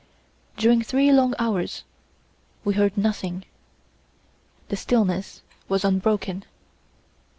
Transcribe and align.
During 0.57 0.81
three 0.81 1.11
long 1.11 1.35
hours 1.37 1.83
we 2.65 2.73
heard 2.73 2.97
nothing; 2.97 3.45
the 4.69 4.75
stillness 4.75 5.43
was 5.69 5.85
unbroken. 5.85 6.43